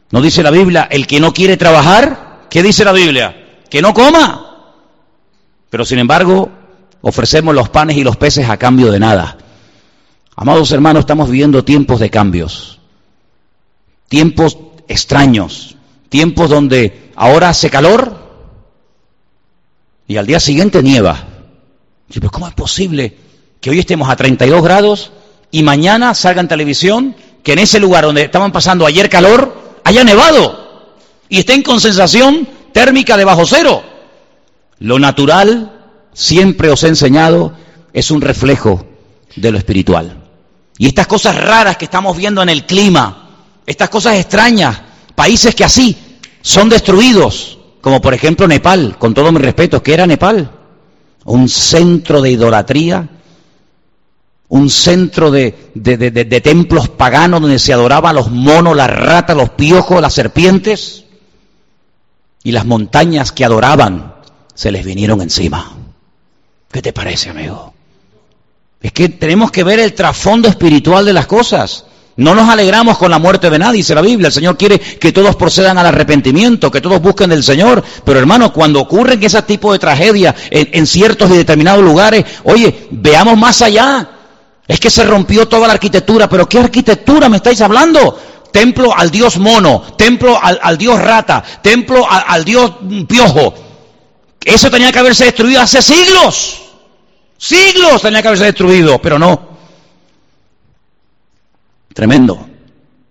[0.10, 2.48] ¿No dice la Biblia, el que no quiere trabajar?
[2.50, 3.62] ¿Qué dice la Biblia?
[3.70, 4.72] Que no coma.
[5.70, 6.50] Pero sin embargo,
[7.04, 9.38] ofrecemos los panes y los peces a cambio de nada.
[10.36, 12.80] Amados hermanos, estamos viviendo tiempos de cambios,
[14.08, 15.76] tiempos extraños,
[16.08, 18.24] tiempos donde ahora hace calor
[20.08, 21.28] y al día siguiente nieva.
[22.12, 23.18] Pero ¿cómo es posible
[23.60, 25.12] que hoy estemos a 32 grados
[25.52, 30.06] y mañana salga en televisión que en ese lugar donde estaban pasando ayer calor haya
[30.06, 30.96] nevado
[31.28, 33.84] y estén con sensación térmica de bajo cero?
[34.80, 35.73] Lo natural
[36.13, 37.54] siempre os he enseñado,
[37.91, 38.86] es un reflejo
[39.36, 40.23] de lo espiritual.
[40.78, 43.30] Y estas cosas raras que estamos viendo en el clima,
[43.65, 44.82] estas cosas extrañas,
[45.15, 45.97] países que así
[46.41, 50.52] son destruidos, como por ejemplo Nepal, con todo mi respeto, ¿qué era Nepal?
[51.26, 53.10] Un centro de idolatría,
[54.49, 60.02] un centro de, de, templos paganos donde se adoraban los monos, las ratas, los piojos,
[60.02, 61.04] las serpientes,
[62.43, 64.15] y las montañas que adoraban
[64.54, 65.71] se les vinieron encima.
[66.74, 67.72] ¿Qué te parece, amigo?
[68.82, 71.86] Es que tenemos que ver el trasfondo espiritual de las cosas.
[72.16, 74.28] No nos alegramos con la muerte de nadie, dice la Biblia.
[74.28, 77.84] El Señor quiere que todos procedan al arrepentimiento, que todos busquen del Señor.
[78.04, 83.38] Pero hermano, cuando ocurren ese tipo de tragedias en, ciertos y determinados lugares, oye, veamos
[83.38, 84.10] más allá.
[84.68, 88.20] Es que se rompió toda la arquitectura, pero ¿qué arquitectura me estáis hablando?
[88.52, 92.72] Templo al Dios mono, templo al, Dios rata, templo al Dios
[93.08, 93.54] piojo.
[94.46, 96.62] Eso tenía que haberse destruido hace siglos.
[97.38, 99.50] Siglos tenía que haberse destruido, pero no.
[101.94, 102.48] Tremendo.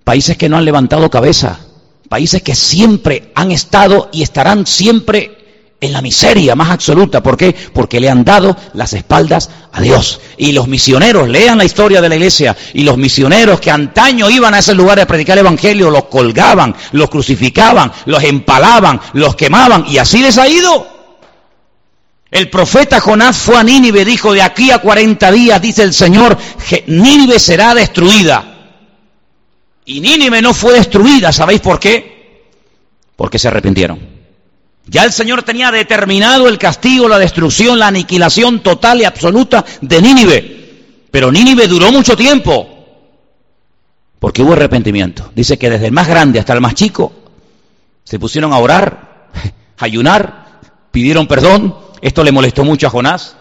[0.04, 1.58] Países que no han levantado cabeza.
[2.08, 5.42] Países que siempre han estado y estarán siempre
[5.82, 7.22] en la miseria más absoluta.
[7.22, 7.54] ¿Por qué?
[7.74, 10.20] Porque le han dado las espaldas a Dios.
[10.36, 14.54] Y los misioneros, lean la historia de la iglesia, y los misioneros que antaño iban
[14.54, 19.84] a ese lugar a predicar el Evangelio, los colgaban, los crucificaban, los empalaban, los quemaban,
[19.88, 20.91] y así les ha ido.
[22.32, 26.38] El profeta Jonás fue a Nínive, dijo, de aquí a 40 días, dice el Señor,
[26.86, 28.72] Nínive será destruida.
[29.84, 32.48] Y Nínive no fue destruida, ¿sabéis por qué?
[33.16, 34.00] Porque se arrepintieron.
[34.86, 40.00] Ya el Señor tenía determinado el castigo, la destrucción, la aniquilación total y absoluta de
[40.00, 41.06] Nínive.
[41.10, 42.66] Pero Nínive duró mucho tiempo,
[44.18, 45.30] porque hubo arrepentimiento.
[45.34, 47.12] Dice que desde el más grande hasta el más chico
[48.04, 49.28] se pusieron a orar,
[49.76, 53.36] a ayunar, pidieron perdón, esto le molestó mucho a Jonás.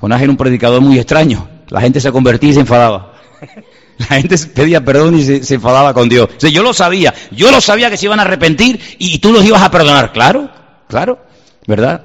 [0.00, 1.46] Jonás era un predicador muy extraño.
[1.68, 3.12] La gente se convertía y se enfadaba.
[3.98, 6.28] La gente pedía perdón y se, enfadaba con Dios.
[6.38, 9.62] Yo lo sabía, yo lo sabía que se iban a arrepentir y tú los ibas
[9.62, 10.12] a perdonar.
[10.12, 10.50] Claro,
[10.86, 11.18] claro,
[11.66, 12.02] ¿verdad?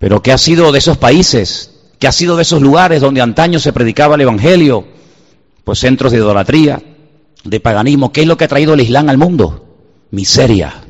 [0.00, 1.70] Pero ¿qué ha sido de esos países?
[2.00, 4.88] ¿Qué ha sido de esos lugares donde antaño se predicaba el Evangelio?
[5.62, 6.82] Pues centros de idolatría,
[7.44, 8.12] de paganismo.
[8.12, 9.66] ¿Qué es lo que ha traído el Islam al mundo?
[10.10, 10.87] Miseria.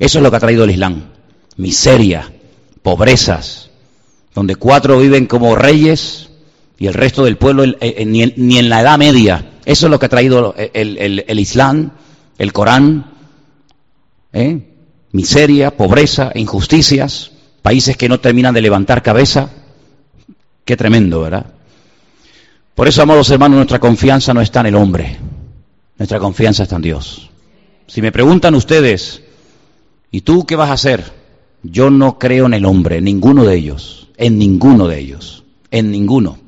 [0.00, 1.04] Eso es lo que ha traído el Islam.
[1.58, 2.32] Miseria,
[2.82, 3.70] pobrezas,
[4.34, 6.30] donde cuatro viven como reyes
[6.78, 9.52] y el resto del pueblo ni, en, la Edad Media.
[9.66, 11.92] Eso es lo que ha traído el, Islam,
[12.38, 13.12] el Corán.
[14.32, 14.66] ¿eh?
[15.12, 19.50] Miseria, pobreza, injusticias, países que no terminan de levantar cabeza.
[20.64, 21.46] Qué tremendo, ¿verdad?
[22.74, 25.18] Por eso, amados hermanos, nuestra confianza no está en el hombre,
[25.98, 27.28] nuestra confianza está en Dios.
[27.86, 29.24] Si me preguntan ustedes,
[30.10, 31.12] ¿y tú qué vas a hacer?
[31.62, 36.38] Yo no creo en el hombre, ninguno de ellos, en ninguno de ellos, en ninguno.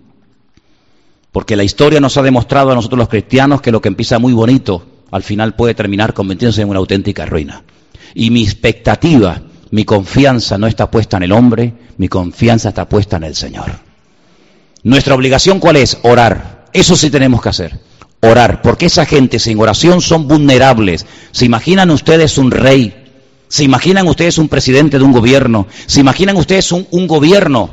[1.33, 4.33] Porque la historia nos ha demostrado a nosotros los cristianos que lo que empieza muy
[4.33, 7.62] bonito, al final puede terminar convirtiéndose en una auténtica ruina.
[8.14, 13.16] Y mi expectativa, mi confianza no está puesta en el hombre, mi confianza está puesta
[13.16, 13.70] en el Señor.
[14.83, 15.98] Nuestra obligación cuál es?
[16.03, 16.66] Orar.
[16.72, 17.81] Eso sí tenemos que hacer.
[18.20, 21.07] Orar, porque esa gente sin oración son vulnerables.
[21.31, 23.02] ¿Se imaginan ustedes un rey?
[23.53, 25.67] ¿Se imaginan ustedes un presidente de un gobierno?
[25.85, 27.69] ¿Se imaginan ustedes un, gobierno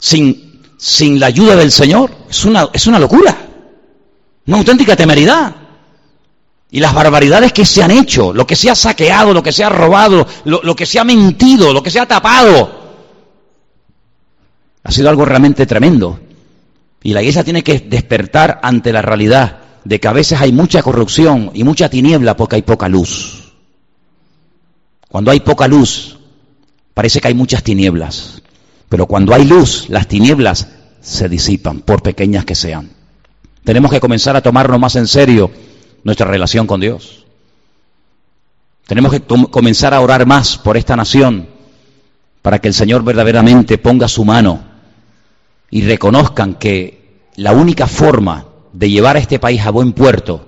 [0.00, 3.36] sin sin la ayuda del Señor es una, es una locura,
[4.48, 5.54] una auténtica temeridad.
[6.72, 9.62] Y las barbaridades que se han hecho, lo que se ha saqueado, lo que se
[9.62, 12.80] ha robado, lo, que se ha mentido, lo que se ha tapado,
[14.82, 16.18] ha sido algo realmente tremendo.
[17.04, 20.82] Y la iglesia tiene que despertar ante la realidad de que a veces hay mucha
[20.82, 23.41] corrupción y mucha tiniebla porque hay poca luz.
[25.12, 26.16] Cuando hay poca luz,
[26.94, 28.40] parece que hay muchas tinieblas.
[28.88, 30.68] Pero cuando hay luz, las tinieblas
[31.02, 32.88] se disipan, por pequeñas que sean.
[33.62, 35.50] Tenemos que comenzar a tomarnos más en serio
[36.02, 37.26] nuestra relación con Dios.
[38.86, 41.46] Tenemos que comenzar a orar más por esta nación
[42.40, 44.64] para que el Señor verdaderamente ponga su mano
[45.70, 50.46] y reconozcan que la única forma de llevar a este país a buen puerto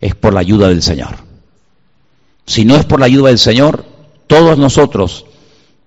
[0.00, 1.25] es por la ayuda del Señor.
[2.46, 3.84] Si no es por la ayuda del Señor,
[4.26, 5.26] todos nosotros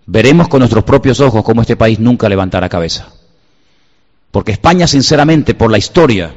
[0.05, 3.07] veremos con nuestros propios ojos cómo este país nunca levantará cabeza.
[4.31, 6.33] Porque España, sinceramente, por la historia,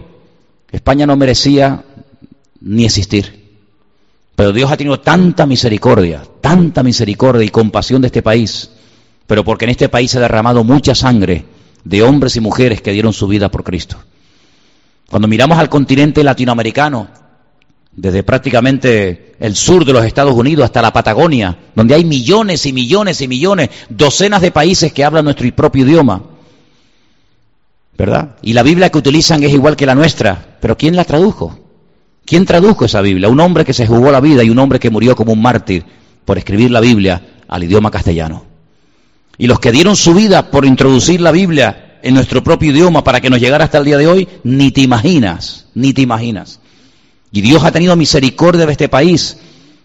[0.70, 1.84] España no merecía
[2.60, 3.42] ni existir.
[4.34, 8.70] Pero Dios ha tenido tanta misericordia, tanta misericordia y compasión de este país,
[9.26, 11.44] pero porque en este país se ha derramado mucha sangre
[11.84, 13.96] de hombres y mujeres que dieron su vida por Cristo.
[15.10, 17.08] Cuando miramos al continente latinoamericano,
[17.94, 22.72] desde prácticamente el sur de los Estados Unidos hasta la Patagonia, donde hay millones y
[22.72, 26.22] millones y millones, docenas de países que hablan nuestro propio idioma.
[27.96, 28.36] ¿Verdad?
[28.42, 31.58] Y la Biblia que utilizan es igual que la nuestra, pero ¿quién la tradujo?
[32.24, 33.28] ¿Quién tradujo esa Biblia?
[33.28, 35.84] Un hombre que se jugó la vida y un hombre que murió como un mártir
[36.24, 38.44] por escribir la Biblia al idioma castellano.
[39.36, 43.20] Y los que dieron su vida por introducir la Biblia en nuestro propio idioma para
[43.20, 46.60] que nos llegara hasta el día de hoy, ni te imaginas, ni te imaginas.
[47.32, 49.38] Y Dios ha tenido misericordia de este país,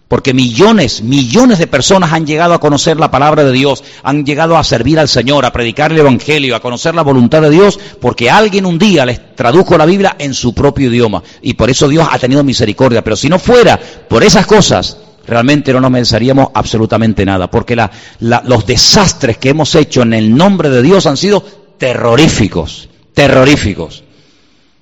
[0.06, 4.58] porque millones, millones de personas han llegado a conocer la palabra de Dios, han llegado
[4.58, 8.30] a servir al Señor, a predicar el Evangelio, a conocer la voluntad de Dios, porque
[8.30, 11.22] alguien un día les tradujo la Biblia en su propio idioma.
[11.40, 13.02] Y por eso Dios ha tenido misericordia.
[13.02, 17.76] Pero si no fuera por esas cosas, realmente no nos pensaríamos absolutamente nada, porque
[18.20, 21.42] los desastres que hemos hecho en el nombre de Dios han sido
[21.78, 24.04] terroríficos, terroríficos.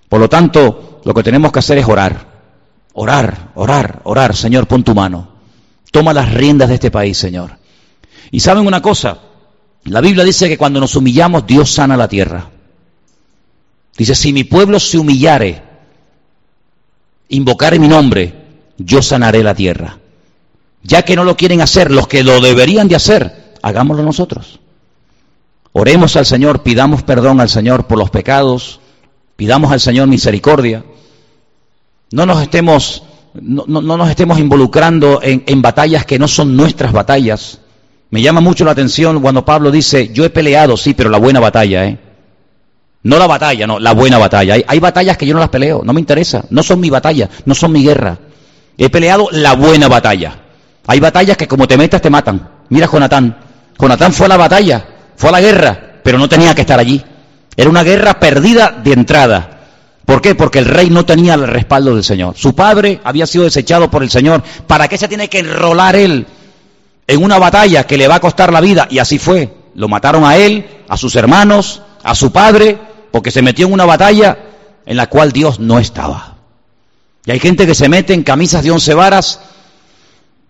[0.08, 2.35] Por lo tanto, lo que tenemos que hacer es orar
[2.98, 4.34] Orar, orar, orar.
[4.34, 5.28] Señor, pon tu mano.
[5.90, 7.58] Toma las riendas de este país, Señor.
[8.30, 9.18] Y saben una cosa,
[9.84, 12.50] la Biblia dice que cuando nos humillamos, Dios sana la tierra.
[13.98, 15.62] Dice, si mi pueblo se humillare,
[17.28, 18.34] invocare mi nombre,
[18.78, 19.98] yo sanaré la tierra.
[20.82, 24.58] Ya que no lo quieren hacer los que lo deberían de hacer, hagámoslo nosotros.
[25.72, 28.80] Oremos al Señor, pidamos perdón al Señor por los pecados,
[29.36, 30.82] pidamos al Señor misericordia.
[32.12, 33.02] No nos estemos,
[33.34, 37.60] no, nos estemos involucrando en, batallas que no son nuestras batallas.
[38.10, 41.40] Me llama mucho la atención cuando Pablo dice, yo he peleado, sí, pero la buena
[41.40, 41.98] batalla, ¿eh?
[43.02, 44.54] No la batalla, no, la buena batalla.
[44.54, 47.28] Hay, hay, batallas que yo no las peleo, no me interesa, no son mi batalla,
[47.44, 48.18] no son mi guerra.
[48.78, 50.38] He peleado la buena batalla.
[50.86, 52.48] Hay batallas que como te metas te matan.
[52.68, 53.36] Mira Jonatán.
[53.78, 57.02] Jonatán fue a la batalla, fue a la guerra, pero no tenía que estar allí.
[57.56, 59.55] Era una guerra perdida de entrada.
[60.06, 60.34] ¿Por qué?
[60.36, 62.36] Porque el rey no tenía el respaldo del Señor.
[62.36, 64.42] Su padre había sido desechado por el Señor.
[64.66, 66.26] ¿Para qué se tiene que enrolar él
[67.08, 68.86] en una batalla que le va a costar la vida?
[68.88, 69.52] Y así fue.
[69.74, 72.78] Lo mataron a él, a sus hermanos, a su padre,
[73.10, 74.38] porque se metió en una batalla
[74.86, 76.36] en la cual Dios no estaba.
[77.26, 79.40] Y hay gente que se mete en camisas de once varas,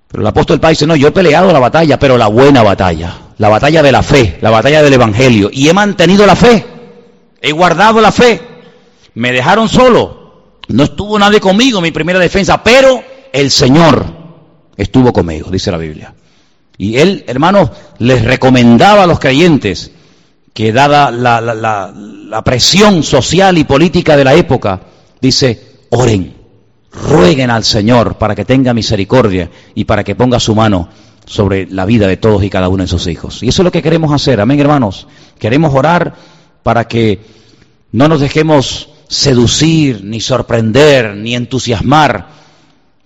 [0.09, 3.14] pero el apóstol Pablo dice, no, yo he peleado la batalla, pero la buena batalla,
[3.38, 6.66] la batalla de la fe, la batalla del Evangelio, y he mantenido la fe,
[7.40, 8.56] he guardado la fe,
[9.17, 13.03] me dejaron solo, no estuvo nadie conmigo en mi primera defensa, pero
[13.33, 14.05] el Señor
[14.77, 16.15] estuvo conmigo, dice la Biblia.
[16.77, 19.91] Y él, hermanos, les recomendaba a los creyentes
[20.53, 24.83] que dada la, la, presión social y política de la época,
[25.19, 26.35] dice, oren,
[26.93, 30.91] rueguen al Señor para que tenga misericordia y para que ponga su mano
[31.25, 33.43] sobre la vida de todos y cada uno de sus hijos.
[33.43, 35.09] Y eso es lo que queremos hacer, amén hermanos.
[35.39, 36.15] Queremos orar
[36.63, 37.21] para que
[37.93, 42.29] no nos dejemos seducir, ni sorprender, ni entusiasmar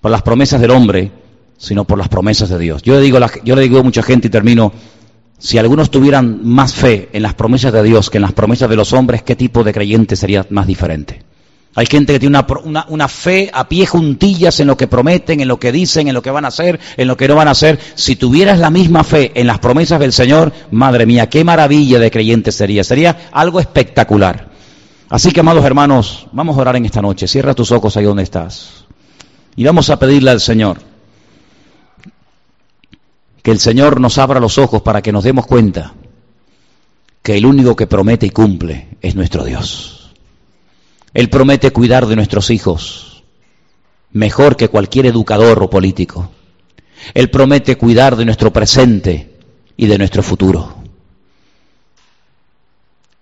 [0.01, 1.13] por las promesas del hombre,
[1.59, 2.83] sino por las promesas de Dios.
[2.83, 4.73] Yo le digo, yo le digo a mucha gente y termino,
[5.39, 8.77] si algunos tuvieran más fe en las promesas de Dios que en las promesas de
[8.77, 11.23] los hombres, ¿qué tipo de creyente sería más diferente?
[11.75, 15.47] Hay gente que tiene una, una, fe a pie juntillas en lo que prometen, en
[15.47, 17.53] lo que dicen, en lo que van a hacer, en lo que no van a
[17.53, 17.79] hacer.
[17.95, 22.11] Si tuvieras la misma fe en las promesas del Señor, madre mía, qué maravilla de
[22.11, 22.83] creyente sería.
[22.83, 24.50] Sería algo espectacular.
[25.11, 27.27] Así que, amados hermanos, vamos a orar en esta noche.
[27.27, 28.85] Cierra tus ojos ahí donde estás.
[29.57, 30.79] Y vamos a pedirle al Señor
[33.43, 35.95] que el Señor nos abra los ojos para que nos demos cuenta
[37.23, 40.13] que el único que promete y cumple es nuestro Dios.
[41.13, 43.25] Él promete cuidar de nuestros hijos
[44.13, 46.31] mejor que cualquier educador o político.
[47.15, 49.39] Él promete cuidar de nuestro presente
[49.77, 50.77] y de nuestro futuro.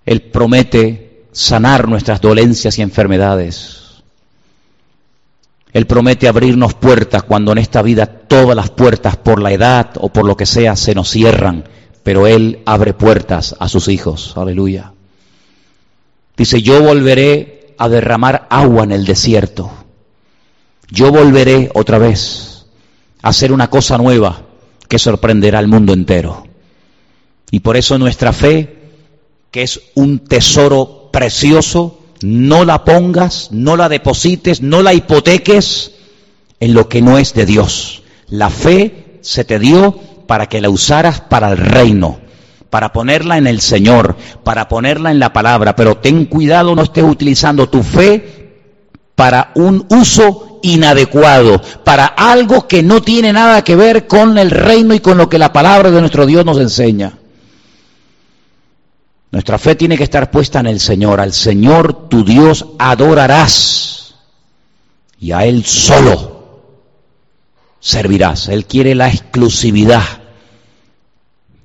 [0.04, 4.02] Él promete sanar nuestras dolencias y enfermedades.
[5.72, 10.08] Él promete abrirnos puertas cuando en esta vida todas las puertas por la edad o
[10.08, 11.64] por lo que sea se nos cierran,
[12.02, 14.34] pero Él abre puertas a sus hijos.
[14.36, 14.92] Aleluya.
[16.36, 19.70] Dice, yo volveré a derramar agua en el desierto.
[20.90, 22.66] Yo volveré otra vez
[23.22, 24.42] a hacer una cosa nueva
[24.88, 26.46] que sorprenderá al mundo entero.
[27.50, 28.78] Y por eso nuestra fe,
[29.50, 35.92] que es un tesoro precioso, no la pongas, no la deposites, no la hipoteques
[36.60, 38.02] en lo que no es de Dios.
[38.28, 42.18] La fe se te dio para que la usaras para el reino,
[42.70, 47.04] para ponerla en el Señor, para ponerla en la palabra, pero ten cuidado, no estés
[47.04, 48.48] utilizando tu fe
[49.14, 54.94] para un uso inadecuado, para algo que no tiene nada que ver con el reino
[54.94, 57.17] y con lo que la palabra de nuestro Dios nos enseña.
[59.30, 61.20] Nuestra fe tiene que estar puesta en el Señor.
[61.20, 64.14] Al Señor tu Dios adorarás
[65.20, 66.38] y a Él solo
[67.80, 68.48] servirás.
[68.48, 70.04] Él quiere la exclusividad.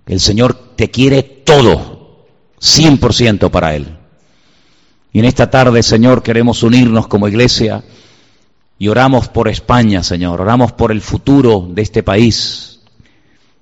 [0.06, 2.26] El Señor te quiere todo,
[2.60, 3.97] 100% para Él.
[5.13, 7.84] Y en esta tarde, Señor, queremos unirnos como iglesia
[8.78, 10.41] y oramos por España, Señor.
[10.41, 12.82] Oramos por el futuro de este país.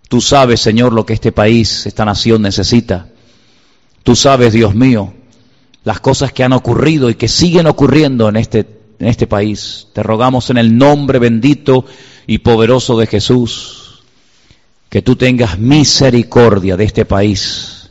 [0.07, 3.11] Tú sabes, Señor, lo que este país, esta nación necesita.
[4.03, 5.13] Tú sabes, Dios mío,
[5.83, 8.65] las cosas que han ocurrido y que siguen ocurriendo en este,
[8.99, 9.87] en este país.
[9.93, 11.85] Te rogamos en el nombre bendito
[12.27, 14.03] y poderoso de Jesús,
[14.89, 17.89] que tú tengas misericordia de este país,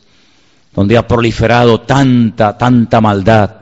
[0.73, 3.55] donde ha proliferado tanta, tanta maldad,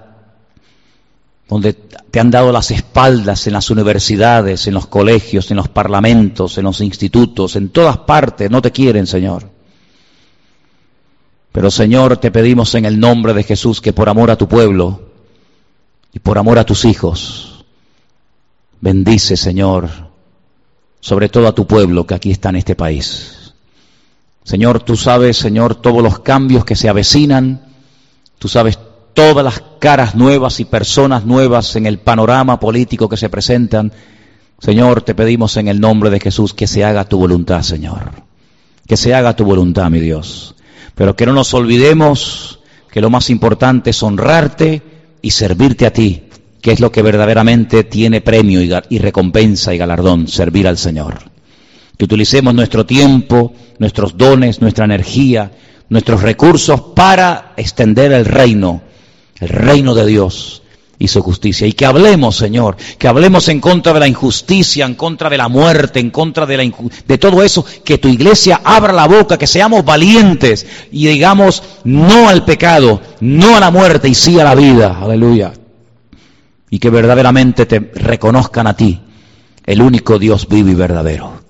[1.47, 6.57] donde te han dado las espaldas en las universidades, en los colegios, en los parlamentos,
[6.57, 9.58] en los institutos, en todas partes, no te quieren, Señor.
[11.51, 15.01] Pero Señor, te pedimos en el nombre de Jesús que por amor a tu pueblo
[16.13, 17.65] y por amor a tus hijos,
[18.81, 19.89] bendice, Señor,
[20.99, 23.53] sobre todo a tu pueblo que aquí está en este país.
[24.43, 27.61] Señor, tú sabes, Señor, todos los cambios que se avecinan,
[28.37, 28.79] tú sabes
[29.13, 33.91] todas las caras nuevas y personas nuevas en el panorama político que se presentan.
[34.59, 38.11] Señor, te pedimos en el nombre de Jesús que se haga tu voluntad, Señor.
[38.87, 40.55] Que se haga tu voluntad, mi Dios.
[40.99, 42.59] Pero que no nos olvidemos
[42.91, 44.81] que lo más importante es honrarte
[45.21, 46.23] y servirte a ti,
[46.61, 51.19] que es lo que verdaderamente tiene premio y, recompensa y galardón, servir al Señor.
[51.97, 55.49] Que utilicemos nuestro tiempo, nuestros dones, nuestra energía,
[55.87, 58.81] nuestros recursos para extender el reino,
[59.39, 60.63] el reino de Dios,
[61.07, 61.65] su justicia.
[61.65, 65.47] Y que hablemos, Señor, que hablemos en contra de la injusticia, en contra de la
[65.47, 66.71] muerte, en contra de, la
[67.07, 72.27] de todo eso, que tu iglesia abra la boca, que seamos valientes y digamos no
[72.27, 74.99] al pecado, no a la muerte y sí a la vida.
[75.01, 75.53] Aleluya.
[76.69, 78.99] Y que verdaderamente te reconozcan a ti,
[79.65, 81.41] el único Dios vivo y verdadero.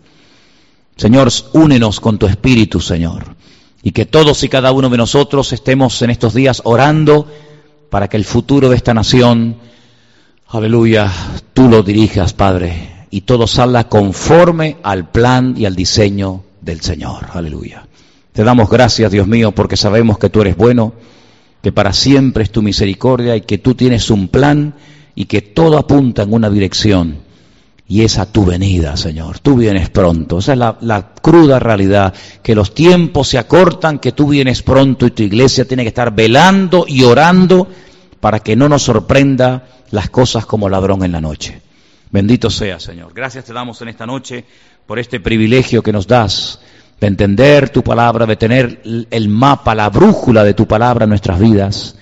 [0.95, 3.35] Señor, únenos con tu espíritu, Señor.
[3.81, 7.27] y que todos y cada uno de nosotros estemos en estos días orando
[7.89, 9.57] para que el futuro de esta nación,
[10.47, 11.11] aleluya,
[11.53, 17.27] tú lo dirijas, Padre, y todo salga conforme al plan y al diseño del Señor.
[17.33, 17.85] Aleluya.
[18.31, 20.93] Te damos gracias, Dios mío, porque sabemos que tú eres bueno,
[21.61, 24.75] que para siempre es tu misericordia y que tú tienes un plan
[25.15, 27.28] y que todo apunta en una dirección
[27.89, 29.39] y es a tu venida, Señor.
[29.39, 30.37] Tú vienes pronto.
[30.37, 32.13] Esa es la, la, cruda realidad,
[32.43, 36.13] que los tiempos se acortan, que tú vienes pronto y tu iglesia tiene que estar
[36.13, 37.67] velando y orando
[38.19, 41.61] para que no nos sorprenda las cosas como ladrón en la noche.
[42.11, 43.11] Bendito sea, Señor.
[43.11, 44.45] Gracias te damos en esta noche
[44.85, 46.59] por este privilegio que nos das
[47.01, 51.39] de entender tu palabra, de tener el mapa, la brújula de tu palabra en nuestras
[51.39, 51.95] vidas,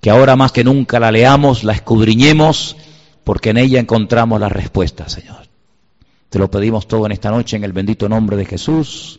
[0.00, 2.76] que ahora más que nunca la leamos, la escudriñemos,
[3.24, 5.48] porque en ella encontramos la respuesta, Señor.
[6.28, 9.18] Te lo pedimos todo en esta noche en el bendito nombre de Jesús.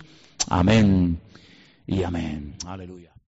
[0.49, 1.19] Amén
[1.85, 2.55] y amén.
[2.65, 3.02] Aleluya.